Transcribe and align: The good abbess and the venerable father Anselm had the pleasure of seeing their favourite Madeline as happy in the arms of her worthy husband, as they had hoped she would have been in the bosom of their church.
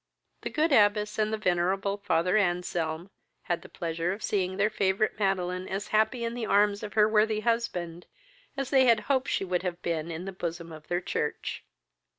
The 0.41 0.49
good 0.49 0.71
abbess 0.71 1.19
and 1.19 1.31
the 1.31 1.37
venerable 1.37 1.97
father 1.97 2.35
Anselm 2.35 3.11
had 3.43 3.61
the 3.61 3.69
pleasure 3.69 4.11
of 4.13 4.23
seeing 4.23 4.57
their 4.57 4.71
favourite 4.71 5.19
Madeline 5.19 5.67
as 5.69 5.89
happy 5.89 6.23
in 6.25 6.33
the 6.33 6.47
arms 6.47 6.81
of 6.81 6.93
her 6.93 7.07
worthy 7.07 7.41
husband, 7.41 8.07
as 8.57 8.71
they 8.71 8.85
had 8.87 9.01
hoped 9.01 9.29
she 9.29 9.45
would 9.45 9.61
have 9.61 9.79
been 9.83 10.09
in 10.09 10.25
the 10.25 10.31
bosom 10.31 10.71
of 10.71 10.87
their 10.87 11.01
church. 11.01 11.63